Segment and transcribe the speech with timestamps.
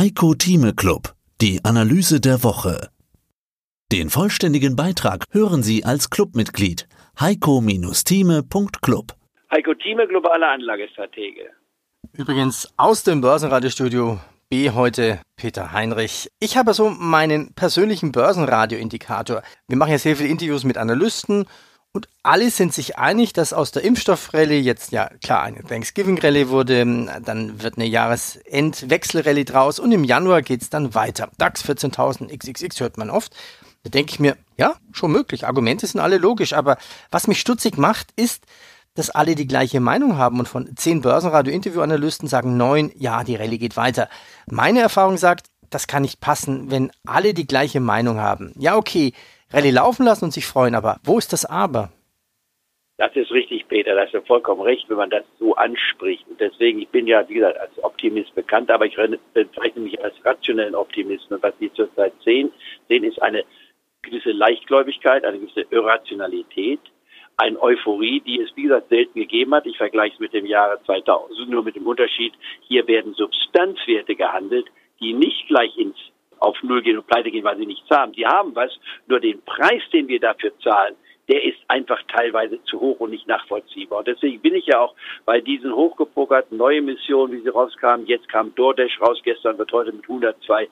[0.00, 1.12] Heiko Thieme Club,
[1.42, 2.88] die Analyse der Woche.
[3.92, 6.88] Den vollständigen Beitrag hören Sie als Clubmitglied
[7.20, 9.14] heiko-thieme.club.
[9.50, 11.50] Heiko Thieme, globale Anlagestratege.
[12.14, 14.18] Übrigens aus dem Börsenradiostudio
[14.48, 16.30] B heute Peter Heinrich.
[16.38, 19.42] Ich habe so meinen persönlichen Börsenradioindikator.
[19.68, 21.44] Wir machen ja sehr viele Interviews mit Analysten
[21.92, 26.84] und alle sind sich einig, dass aus der Impfstoffrallye jetzt ja klar eine Thanksgiving-Rallye wurde,
[27.24, 31.30] dann wird eine Jahresendwechsel-Rallye draus und im Januar geht's dann weiter.
[31.38, 33.34] DAX 14.000 XXX hört man oft.
[33.82, 35.46] Da denke ich mir, ja, schon möglich.
[35.46, 36.76] Argumente sind alle logisch, aber
[37.10, 38.44] was mich stutzig macht, ist,
[38.94, 43.58] dass alle die gleiche Meinung haben und von zehn Börsenradio-Interview-Analysten sagen neun, ja, die Rallye
[43.58, 44.08] geht weiter.
[44.46, 48.52] Meine Erfahrung sagt, das kann nicht passen, wenn alle die gleiche Meinung haben.
[48.58, 49.12] Ja, okay,
[49.52, 51.90] Rallye laufen lassen und sich freuen, aber wo ist das Aber?
[52.98, 56.28] Das ist richtig, Peter, da hast du vollkommen recht, wenn man das so anspricht.
[56.28, 58.96] Und deswegen, ich bin ja, wie gesagt, als Optimist bekannt, aber ich
[59.32, 61.34] bezeichne mich als rationellen Optimisten.
[61.34, 62.52] Und was wir zurzeit sehen,
[62.88, 63.44] sehen ist eine
[64.02, 66.80] gewisse Leichtgläubigkeit, eine gewisse Irrationalität,
[67.38, 69.64] eine Euphorie, die es, wie gesagt, selten gegeben hat.
[69.64, 72.34] Ich vergleiche es mit dem Jahre 2000, nur mit dem Unterschied,
[72.68, 74.66] hier werden Substanzwerte gehandelt,
[75.00, 75.96] die nicht gleich ins
[76.40, 78.12] auf Null gehen und pleite gehen, weil sie nichts haben.
[78.12, 78.72] Die haben was,
[79.06, 80.96] nur den Preis, den wir dafür zahlen,
[81.30, 84.00] der ist einfach teilweise zu hoch und nicht nachvollziehbar.
[84.00, 88.06] Und deswegen bin ich ja auch bei diesen hochgepokerten neuen Missionen, wie sie rauskamen.
[88.06, 90.68] Jetzt kam DoorDash raus, gestern wird heute mit 102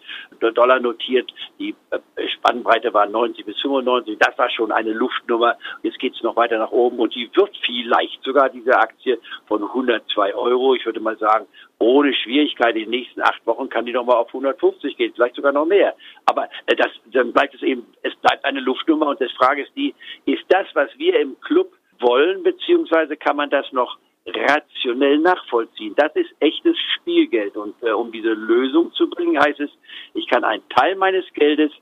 [0.55, 1.33] Dollar notiert.
[1.60, 1.98] Die äh,
[2.39, 4.19] Spannbreite war 90 bis 95.
[4.19, 5.56] Das war schon eine Luftnummer.
[5.83, 9.62] Jetzt geht es noch weiter nach oben und sie wird vielleicht sogar diese Aktie von
[9.62, 11.47] 102 Euro, ich würde mal sagen,
[11.78, 15.53] ohne Schwierigkeit in den nächsten acht Wochen kann die nochmal auf 150 gehen, vielleicht sogar
[15.53, 15.94] noch mehr.
[16.27, 19.77] Aber äh, das, dann bleibt es eben, es bleibt eine Luftnummer und die Frage ist
[19.77, 19.94] die,
[20.27, 25.94] ist das, was wir im Club wollen, beziehungsweise kann man das noch rationell nachvollziehen.
[25.97, 27.56] Das ist echtes Spielgeld.
[27.56, 29.70] Und äh, um diese Lösung zu bringen, heißt es,
[30.14, 31.72] ich kann einen Teil meines Geldes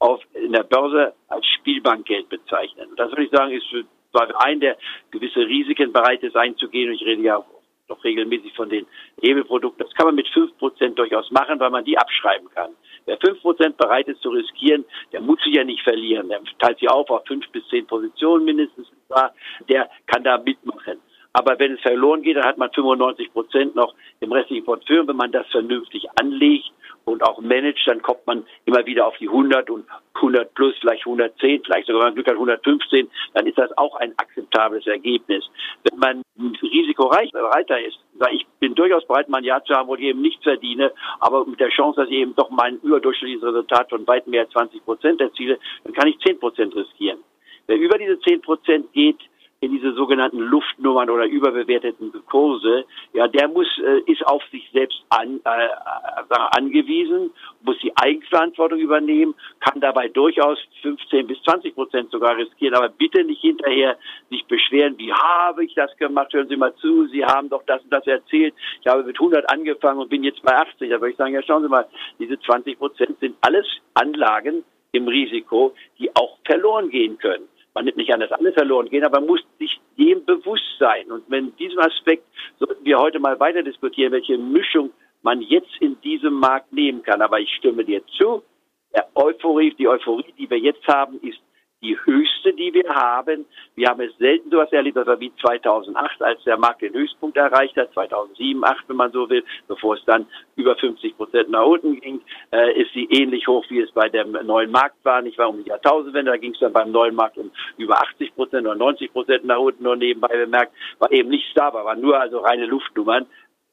[0.00, 2.90] auf, in der Börse als Spielbankgeld bezeichnen.
[2.90, 3.86] Und das würde ich sagen, ist für
[4.44, 4.76] einen, der
[5.10, 6.88] gewisse Risiken bereit ist einzugehen.
[6.88, 7.44] Und ich rede ja
[7.88, 8.86] noch regelmäßig von den
[9.20, 9.84] Hebelprodukten.
[9.84, 12.70] Das kann man mit fünf Prozent durchaus machen, weil man die abschreiben kann.
[13.04, 16.28] Wer fünf Prozent bereit ist zu riskieren, der muss sich ja nicht verlieren.
[16.28, 18.88] Der teilt sich auf auf fünf bis zehn Positionen mindestens.
[19.68, 20.98] Der kann da mitmachen.
[21.32, 25.06] Aber wenn es verloren geht, dann hat man 95 Prozent noch im restlichen Portfolio.
[25.06, 26.72] Wenn man das vernünftig anlegt
[27.04, 31.06] und auch managt, dann kommt man immer wieder auf die 100 und 100 plus, vielleicht
[31.06, 35.48] 110, vielleicht sogar, wenn man Glück hat, 115, dann ist das auch ein akzeptables Ergebnis.
[35.88, 37.98] Wenn man risikoreicher ist,
[38.32, 41.46] ich bin durchaus bereit, mal ein Jahr zu haben, wo ich eben nichts verdiene, aber
[41.46, 44.84] mit der Chance, dass ich eben doch mein überdurchschnittliches Resultat von weit mehr als 20
[44.84, 47.20] Prozent erziele, dann kann ich 10 Prozent riskieren.
[47.66, 49.18] Wer über diese 10 Prozent geht,
[49.62, 55.02] in diese sogenannten Luftnummern oder überbewerteten Kurse, ja, der muss äh, ist auf sich selbst
[55.10, 55.68] an, äh,
[56.30, 57.30] angewiesen,
[57.62, 63.22] muss die Eigenverantwortung übernehmen, kann dabei durchaus 15 bis 20 Prozent sogar riskieren, aber bitte
[63.22, 63.98] nicht hinterher
[64.30, 66.32] sich beschweren, wie habe ich das gemacht?
[66.32, 68.54] Hören Sie mal zu, Sie haben doch das und das erzählt.
[68.80, 70.88] Ich habe mit 100 angefangen und bin jetzt bei 80.
[70.88, 71.86] Da würde ich sagen, ja, schauen Sie mal,
[72.18, 77.96] diese 20 Prozent sind alles Anlagen im Risiko, die auch verloren gehen können man nimmt
[77.96, 81.10] nicht an, dass alle verloren gehen, aber man muss sich dem bewusst sein.
[81.10, 82.24] Und wenn diesem Aspekt
[82.58, 84.90] sollten wir heute mal weiter diskutieren, welche Mischung
[85.22, 87.22] man jetzt in diesem Markt nehmen kann.
[87.22, 88.42] Aber ich stimme dir zu.
[89.14, 91.38] Euphorie, die Euphorie, die wir jetzt haben, ist
[91.82, 93.46] die höchste, die wir haben.
[93.74, 97.76] Wir haben es selten sowas erlebt, war wie 2008, als der Markt den Höchstpunkt erreicht
[97.76, 100.26] hat, 2007, 2008, wenn man so will, bevor es dann
[100.56, 102.20] über 50 Prozent nach unten ging,
[102.52, 105.24] äh, ist sie ähnlich hoch, wie es bei dem neuen Markt war.
[105.24, 108.34] Ich war um die Jahrtausendwende, da ging es dann beim neuen Markt um über 80
[108.34, 112.20] Prozent oder 90 Prozent nach unten, nur nebenbei bemerkt, war eben nichts da, war nur
[112.20, 113.26] also reine Luftnummern.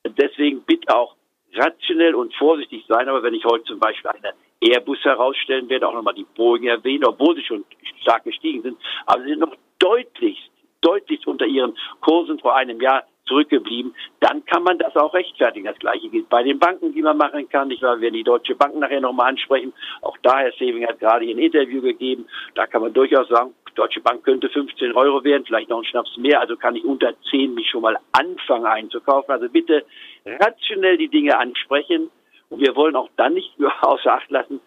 [0.05, 1.16] Deswegen bitte auch
[1.53, 5.93] rationell und vorsichtig sein, aber wenn ich heute zum Beispiel eine Airbus herausstellen werde, auch
[5.93, 7.65] nochmal die Boeing erwähnen, obwohl sie schon
[8.01, 13.03] stark gestiegen sind, aber sie sind noch deutlich, deutlich unter ihren Kursen vor einem Jahr
[13.27, 15.65] zurückgeblieben, dann kann man das auch rechtfertigen.
[15.65, 17.69] Das gleiche gilt bei den Banken, die man machen kann.
[17.71, 19.73] Ich werden die Deutsche Bank nachher nochmal ansprechen.
[20.01, 22.25] Auch da, Herr Saving hat gerade ein Interview gegeben.
[22.55, 26.17] Da kann man durchaus sagen, Deutsche Bank könnte 15 Euro werden, vielleicht noch ein Schnaps
[26.17, 26.39] mehr.
[26.39, 29.31] Also kann ich unter 10 mich schon mal anfangen einzukaufen.
[29.31, 29.85] Also bitte
[30.25, 32.09] rationell die Dinge ansprechen.
[32.49, 34.59] Und wir wollen auch dann nicht nur außer Acht lassen,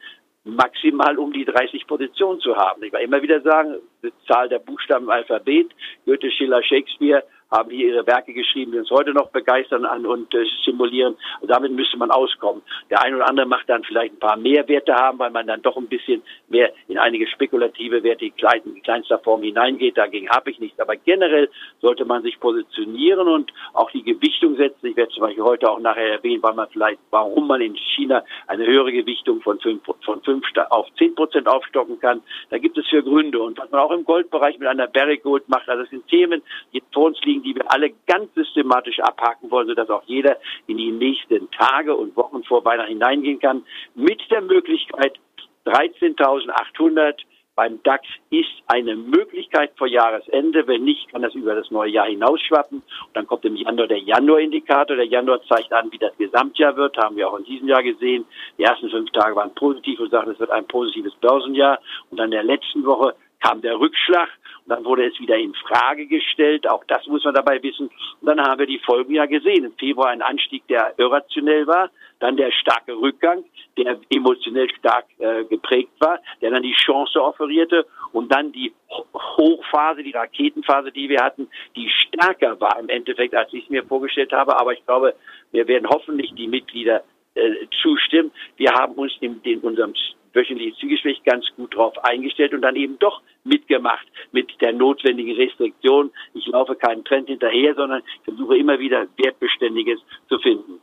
[0.44, 2.82] maximal um die 30 Positionen zu haben.
[2.82, 5.70] Ich will immer wieder sagen, die Zahl der Buchstaben im Alphabet,
[6.06, 10.32] Goethe, Schiller, Shakespeare haben hier ihre Werke geschrieben, die uns heute noch begeistern an und
[10.34, 11.16] äh, stimulieren.
[11.40, 12.62] Und damit müsste man auskommen.
[12.90, 15.62] Der eine oder andere macht dann vielleicht ein paar mehr Werte haben, weil man dann
[15.62, 19.96] doch ein bisschen mehr in einige spekulative Werte in, klein, in kleinster Form hineingeht.
[19.96, 20.78] Dagegen habe ich nichts.
[20.78, 21.50] Aber generell
[21.80, 24.86] sollte man sich positionieren und auch die Gewichtung setzen.
[24.86, 28.22] Ich werde zum Beispiel heute auch nachher erwähnen, weil man vielleicht, warum man in China
[28.46, 32.22] eine höhere Gewichtung von fünf, von fünf auf zehn Prozent aufstocken kann.
[32.50, 33.40] Da gibt es für Gründe.
[33.40, 36.42] Und was man auch im Goldbereich mit einer Barrick Gold macht, also das sind Themen,
[36.72, 40.76] die vor uns liegen, die wir alle ganz systematisch abhaken wollen, sodass auch jeder in
[40.76, 43.64] die nächsten Tage und Wochen vor Weihnachten hineingehen kann,
[43.94, 45.18] mit der Möglichkeit,
[45.66, 47.20] 13.800
[47.60, 50.66] beim DAX ist eine Möglichkeit vor Jahresende.
[50.66, 52.78] Wenn nicht, kann das über das neue Jahr hinausschwappen.
[52.78, 54.96] Und dann kommt im Januar der Januar-Indikator.
[54.96, 56.96] Der Januar zeigt an, wie das Gesamtjahr wird.
[56.96, 58.24] Haben wir auch in diesem Jahr gesehen.
[58.56, 61.78] Die ersten fünf Tage waren positiv und sagen, es wird ein positives Börsenjahr.
[62.10, 64.30] Und dann in der letzten Woche kam der Rückschlag
[64.70, 66.68] dann wurde es wieder in Frage gestellt.
[66.68, 67.90] Auch das muss man dabei wissen.
[68.20, 69.64] Und dann haben wir die Folgen ja gesehen.
[69.64, 71.90] Im Februar ein Anstieg, der irrationell war,
[72.20, 73.44] dann der starke Rückgang,
[73.76, 78.72] der emotionell stark äh, geprägt war, der dann die Chance offerierte und dann die
[79.14, 83.84] Hochphase, die Raketenphase, die wir hatten, die stärker war im Endeffekt, als ich es mir
[83.84, 84.58] vorgestellt habe.
[84.58, 85.14] Aber ich glaube,
[85.52, 87.02] wir werden hoffentlich die Mitglieder
[87.34, 88.30] äh, zustimmen.
[88.56, 89.94] Wir haben uns in, in unserem
[90.32, 96.10] wöchentliche Zügelschwäche ganz gut drauf eingestellt und dann eben doch mitgemacht mit der notwendigen Restriktion.
[96.34, 100.80] Ich laufe keinen Trend hinterher, sondern versuche immer wieder Wertbeständiges zu finden.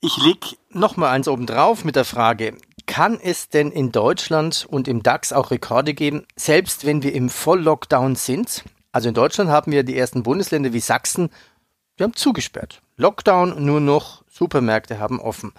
[0.00, 0.38] Ich leg
[0.70, 2.54] noch mal eins oben drauf mit der Frage,
[2.86, 7.28] kann es denn in Deutschland und im DAX auch Rekorde geben, selbst wenn wir im
[7.28, 8.64] Volllockdown sind?
[8.92, 11.30] Also in Deutschland haben wir die ersten Bundesländer wie Sachsen,
[11.98, 12.80] die haben zugesperrt.
[12.96, 15.52] Lockdown, nur noch Supermärkte haben offen.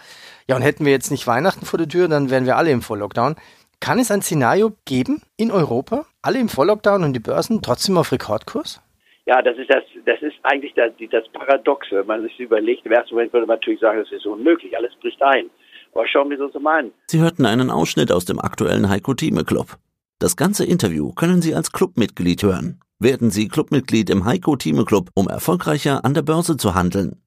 [0.47, 2.81] Ja, und hätten wir jetzt nicht Weihnachten vor der Tür, dann wären wir alle im
[2.81, 3.35] Volllockdown.
[3.79, 8.11] Kann es ein Szenario geben in Europa, alle im Volllockdown und die Börsen trotzdem auf
[8.11, 8.81] Rekordkurs?
[9.25, 11.97] Ja, das ist das, das ist eigentlich das, das Paradoxe.
[11.97, 14.91] Wenn man sich überlegt, im ersten Moment würde man natürlich sagen, das ist unmöglich, alles
[14.99, 15.49] bricht ein.
[15.93, 16.91] Aber schauen wir uns das mal an.
[17.07, 19.77] Sie hörten einen Ausschnitt aus dem aktuellen Heiko Thieme Club.
[20.19, 22.79] Das ganze Interview können Sie als Clubmitglied hören.
[23.01, 27.21] Werden Sie Clubmitglied im Heiko Thieme Club, um erfolgreicher an der Börse zu handeln.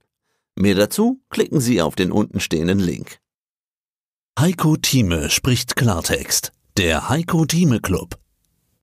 [0.55, 3.19] Mehr dazu klicken Sie auf den untenstehenden Link.
[4.39, 6.53] Heiko Thieme spricht Klartext.
[6.77, 8.22] Der Heiko Thieme Club.